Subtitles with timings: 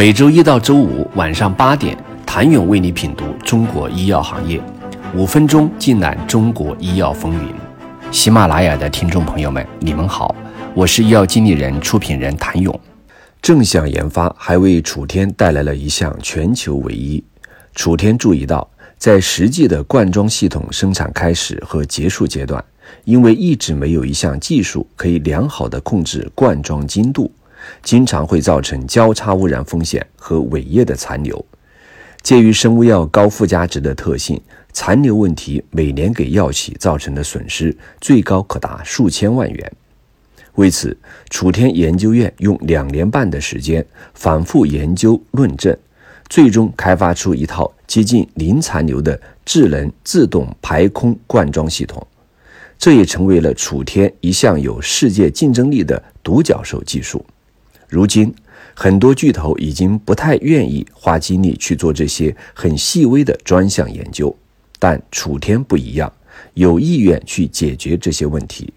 [0.00, 4.58] 每周一到周五晚上八点，谭勇为你品读中国医药行业，
[5.14, 7.54] 五分钟尽览中国医药风云。
[8.10, 10.34] 喜马拉雅的听众朋友们，你们好，
[10.72, 12.80] 我是医药经理人、出品人谭勇。
[13.42, 17.22] 正向研发还为楚天带来了一项全球唯一。
[17.74, 22.64] 楚天注意到，在实际的灌装系统生产开始和结束阶段，
[23.04, 27.30] 因为一直没有一项技术可以良好的控制灌装精度。
[27.82, 31.44] 经常会造成交叉污染风险和尾液的残留。
[32.22, 34.40] 鉴于生物药高附加值的特性，
[34.72, 39.72] 残留问题每年给药企造成的损失最高可达数千万元。
[40.56, 40.96] 为此，
[41.30, 43.84] 楚天研究院用两年半的时间
[44.14, 45.74] 反复研究论证，
[46.28, 52.06] 最终开发出一套接近零残留的智能自动排空灌装系统。
[52.78, 57.24] 这也成为了楚天一项有世界竞争力的独角兽技术。
[57.90, 58.32] 如今，
[58.72, 64.34] 很多巨头已经不太愿意花精力去做这些很细微的专项研究，
[64.78, 66.10] 但楚天不一样，
[66.54, 68.72] 有意愿去解决这些问题，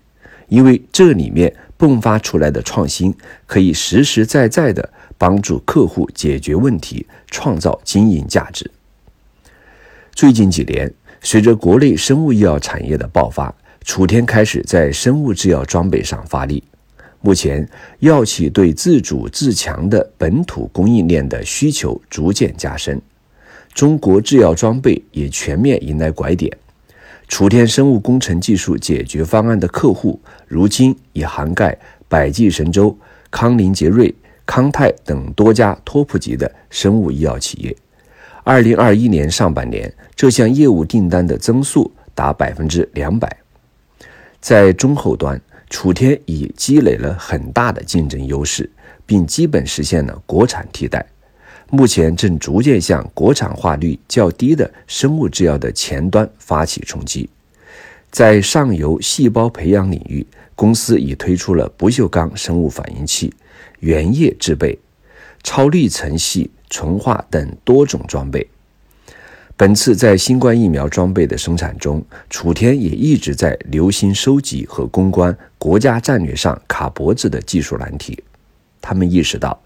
[0.47, 3.14] 因为这里面迸发出来的创新
[3.45, 8.70] 可以实实在在的帮助客户解决问题，创造经营价值。
[10.16, 13.53] 最近几年，随着国内生物医药产业的爆发，
[13.86, 16.64] 楚天开始在生物制药装备上发力。
[17.25, 17.66] 目前，
[17.99, 23.02] 药企对自主自强的本土供应链的需求逐渐加深，
[23.73, 26.52] 中国制药装备也全面迎来拐点。
[27.30, 31.77] 楚天生物工程技术解决方案的客户，如今已涵盖
[32.09, 32.93] 百济神州、
[33.31, 34.13] 康宁杰瑞、
[34.45, 37.73] 康泰等多家托普级的生物医药企业。
[38.43, 43.37] 二零二一年上半年，这项业务订单的增速达百分之两百。
[44.41, 45.41] 在中后端。
[45.73, 48.69] 楚天已积累了很大的竞争优势，
[49.07, 51.03] 并基本实现了国产替代。
[51.71, 57.27] 目前正逐渐向国产化率较低的生物制药的前端发起冲击。
[58.11, 60.25] 在上游细胞培养领域，
[60.55, 63.33] 公司已推出了不锈钢生物反应器、
[63.80, 64.77] 原液制备、
[65.42, 68.48] 超滤层系纯化等多种装备。
[69.55, 78.17] 本次在新冠疫苗装备的生产中，楚天也一直在留心收集和攻关国家战略上卡脖子的技术难题。
[78.81, 79.61] 他们意识到，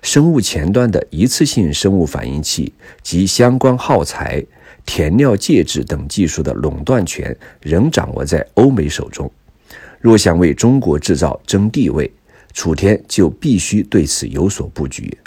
[0.00, 4.42] 生物前端的一次性生物反应器及相关耗材、
[4.86, 9.28] 填料介质等技术的垄断权仍掌握在欧美手中。
[10.00, 12.10] 若想为中国制造争地位，
[12.54, 15.18] 楚天就必须对此有所布局。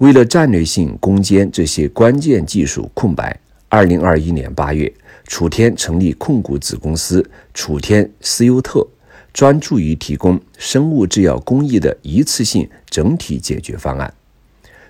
[0.00, 3.38] 为了战略性攻坚这些关键技术空白，
[3.68, 4.90] 二零二一年八月，
[5.26, 7.22] 楚天成立控股子公司
[7.52, 8.86] 楚天思优特，
[9.34, 14.10] 专注于提供生物制药工艺的一次性整体解决方案。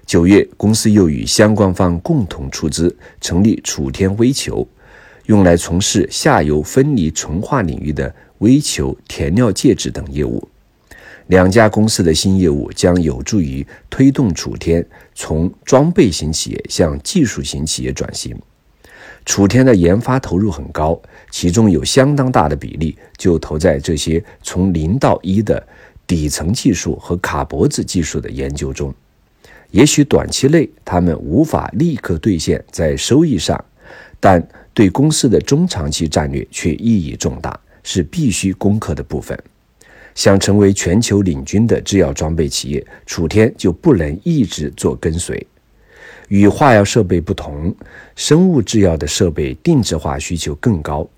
[0.07, 4.65] 九月，公司又与相关方共同出资成立楚天微球，
[5.27, 10.49] 用来从事下游分离纯化领域的微球填料介质等业务。
[11.31, 18.37] 两家公司的新业务将有助于推动楚天从装备型企业向技术型企业转型。
[19.25, 25.65] 楚天的研发投入很高，其中有相当大的比例就投在这些从零到一的
[26.05, 28.93] 底层技术和卡脖子技术的研究中。
[29.71, 33.65] 也许短期内他们无法立刻兑现在收益上，
[34.19, 39.39] 但对公司的中长期战略却意义重大，是必须攻克的部分。
[40.21, 45.47] 想成为全球领军的制药装备企业，楚天就不能一直做跟随。
[46.29, 47.75] 与化药设备不同，
[48.15, 51.09] 生物制药的设备定制化需求更高。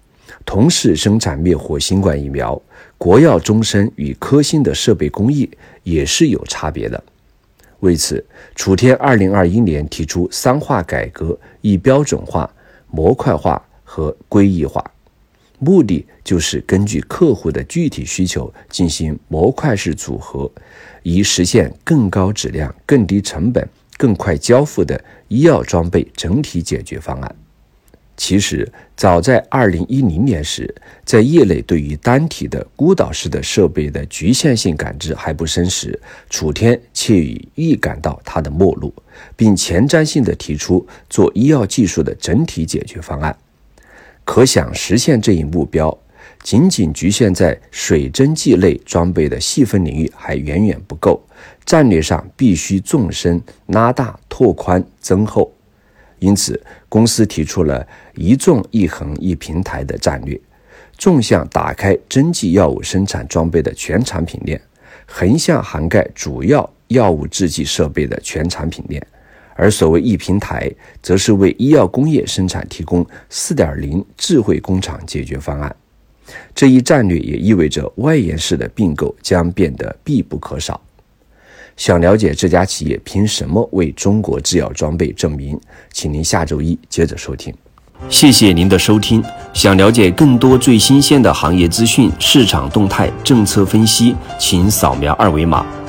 [0.47, 2.63] 同时生产灭活新冠疫苗，
[2.97, 5.51] 国药终身与科兴的设备工艺
[5.83, 7.03] 也是有差别的。
[7.81, 8.25] 为此，
[8.55, 12.49] 楚天二零二一年提出三化改革：以标准化、
[12.89, 14.81] 模块化和规艺化。
[15.65, 20.51] 目的就是根据客户的具体需求进行模块式组合，
[21.05, 23.65] 以实现更高质量、更低成本、
[23.97, 27.37] 更快交付的医药装备整体解决方案。
[28.17, 30.73] 其实，早在二零一零年时，
[31.05, 35.99] 在业内对于单体的孤岛式的设备的局限性感知还不深时，
[36.29, 38.93] 楚天却已预感到它的末路，
[39.37, 43.37] 并前瞻性的提出做医药技术的整体解决方案。
[44.25, 45.97] 可想实现这一目标，
[46.43, 51.21] 仅仅局限在水蒸剂类装备的细分领域还远远不够。
[51.65, 55.53] 战略上必须纵深拉大、拓宽增厚。
[56.19, 60.41] 因此，公司提出了一纵一横一平台的战略：
[60.97, 64.61] 纵向打开针剂药物生产装备的全产品链，
[65.07, 69.05] 横向涵盖主要药物制剂设备的全产品链，
[69.55, 70.71] 而所谓一平台，
[71.03, 75.75] 则是为医药工业生产提供四点零智慧工厂解决方案。
[76.55, 80.81] 这一战略也意味着外延式的并购将变得必不可少。
[81.77, 85.59] 想了解这家企业凭什么为中国制药装备证明？
[85.93, 87.53] 请您下周一接着收听。
[88.09, 89.23] 谢谢您的收听。
[89.53, 95.67] 想了解更多最新鲜的行业资讯、市场动态、政策分析，请扫描二维码